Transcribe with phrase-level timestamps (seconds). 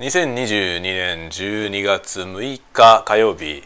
[0.00, 3.62] 2022年12月6日火曜日、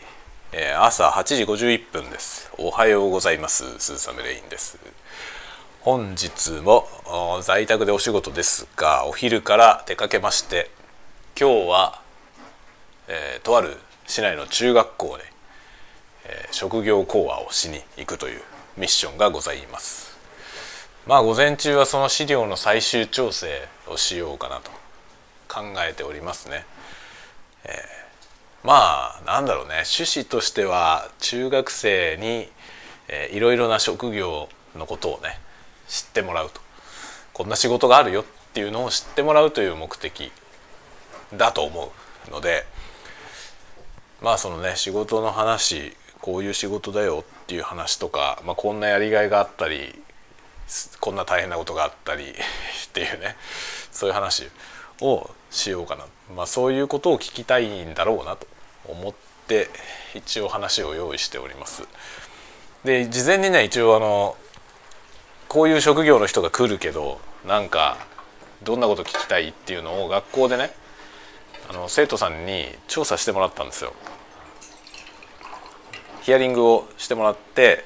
[0.53, 2.51] えー朝8時51分です。
[2.59, 3.79] おはようございます。
[3.79, 4.77] スーサムレインです。
[5.83, 6.89] 本日も
[7.43, 10.69] 在宅でお仕事ですがお昼から出かけまして
[11.39, 12.03] 今日は、
[13.07, 13.77] えーとある
[14.09, 15.25] 市内の中学校で、
[16.25, 18.41] えー職業講話をしに行くという
[18.77, 20.19] ミッションがございます。
[21.07, 23.47] まあ午前中はその資料の最終調整
[23.87, 24.86] をしようかなと。
[25.49, 26.65] 考えておりますね。
[27.65, 28.07] えー
[28.65, 29.85] まあなんだろうね。
[29.87, 32.49] 趣旨としては中学生に、
[33.07, 35.39] えーいろいろな職業のことをね
[35.87, 36.61] 知ってもらうと。
[37.33, 38.25] こんな仕事があるよっ
[38.55, 40.33] ていうのを知ってもらうという目的
[41.37, 41.93] だと思
[42.29, 42.65] うので
[44.23, 49.95] まあそのね仕事の話こういう仕事だよっていう話とか、まあ、こんなやりがいがあったり
[50.99, 53.37] こんな大変なことがあったりっていうね
[53.93, 54.49] そういう話。
[55.01, 58.47] をしようかな、まあ、そういうことを聞きたいんだろうなと
[58.89, 59.15] 思っ
[59.47, 59.69] て
[60.15, 61.83] 一応話を用意しております。
[62.85, 64.37] で事前にね一応あの
[65.49, 67.99] こういう職業の人が来るけどなんか
[68.63, 70.71] どんなこと聞きたいっていうのを学校でね
[71.69, 73.93] あの生徒さんに調査してもらったんですよ。
[76.23, 77.85] ヒアリングをしてもらって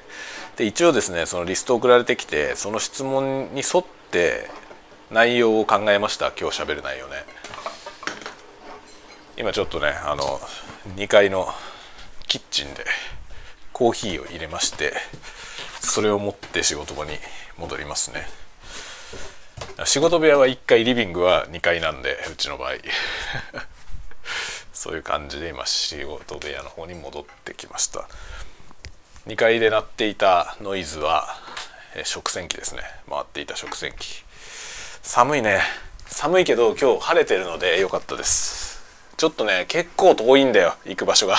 [0.57, 4.49] で一応ですねそのリスト送られてきてその質問に沿って
[5.11, 6.31] 内容を考えました。
[6.39, 7.25] 今日喋る内容ね。
[9.37, 10.39] 今ちょっとねあの
[10.95, 11.49] 2階の
[12.29, 12.85] キッチンで
[13.73, 14.93] コーヒーを入れまして
[15.81, 17.11] それを持って仕事場に
[17.57, 18.25] 戻りますね。
[19.83, 22.75] 仕事部屋は1階リビングは2階なんでうちの場合。
[24.71, 28.07] そういう感じで今仕事部屋の方に戻ってきました。
[29.27, 31.37] 2階で鳴っていたノイズは
[32.05, 32.83] 食洗機ですね。
[33.09, 34.23] 回っていた食洗機。
[35.03, 35.61] 寒いね。
[36.05, 38.83] 寒いけど今日晴れてるので良かったです。
[39.17, 41.37] ちょっとね結構遠いんだよ行く場所が。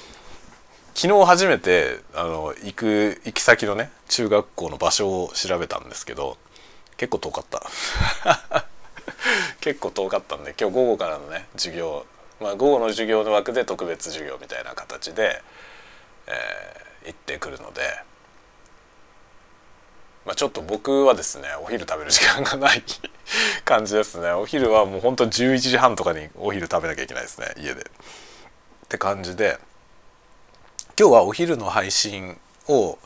[0.94, 6.36] 昨日初めてあの行く行き先のね中学校の場所を調べたんですけど
[6.98, 7.62] 結構遠かった。
[9.60, 12.06] 結構遠かったんで今日午後からのね授業
[12.40, 15.42] まあ午後の授業の枠で特別授業みたいな形で、
[16.26, 17.80] えー行ってくるので、
[20.26, 22.84] まあ、ちょっと僕はですねお昼食べる時間がない
[23.64, 24.30] 感じですね。
[24.32, 27.80] お昼はもうほんと11時半とかにお昼食べなきゃいけないですね家で。
[27.80, 27.84] っ
[28.88, 29.58] て感じで
[30.98, 32.38] 今日はお昼の配信
[32.68, 32.98] を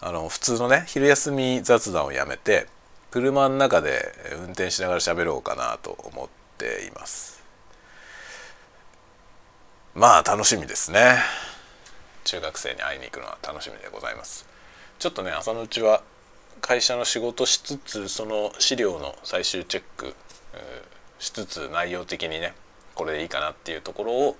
[0.00, 2.68] あの普通のね昼休み雑談をやめて
[3.10, 6.28] 車の中で運転しながら喋ろうかなと思っ
[6.58, 7.42] ています。
[9.94, 11.18] まあ楽しみですね。
[12.24, 14.46] 中学生に会いに行くのは楽しみでございます。
[14.98, 16.02] ちょっとね朝のうちは
[16.60, 20.14] 会社の仕事しつつその資料の最終チェック
[21.18, 22.54] しつつ内容的にね
[22.94, 24.36] これでいいかなっていうところを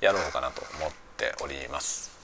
[0.00, 2.14] やろうかなと思っております。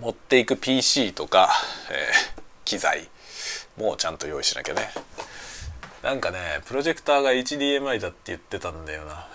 [0.00, 1.50] 持っていく PC とか、
[1.90, 3.08] えー機材
[3.76, 4.88] もうちゃんと用意しなきゃね。
[6.02, 9.26] なんかねプロジェクターが HDMI だって言ってたんだよな。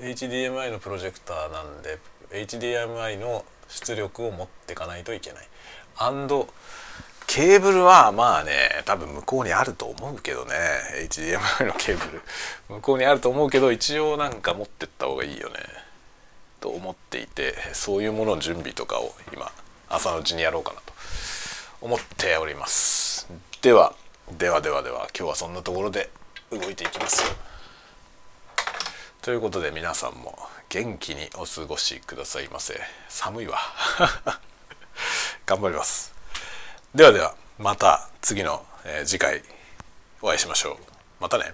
[0.00, 1.98] HDMI のプロジェクターなんで
[2.30, 5.48] HDMI の出力を持ってかないといけない。
[5.96, 6.48] アンド
[7.28, 10.54] ケーブルはまあね多分向こうにあると思うけどね。
[11.08, 12.22] HDMI のケーブル。
[12.68, 15.56] 向こうにあると思うけど一応なんか持ってった方がいいよね。
[16.58, 19.52] と思っていてそういうものの準備とかを今
[19.90, 20.92] 朝のうちにやろうかなと。
[21.80, 23.28] 思っております。
[23.60, 23.94] では
[24.38, 26.10] ではではでは今日はそんなところで
[26.50, 27.22] 動いていきます。
[29.20, 30.38] ということで皆さんも
[30.70, 32.80] 元気にお過ごしくださいませ。
[33.10, 33.58] 寒いわ。
[35.44, 36.17] 頑張ります。
[36.94, 38.64] ではではまた次の、
[39.04, 39.42] 次回
[40.22, 40.76] お会いしましょう。
[41.20, 41.52] またね。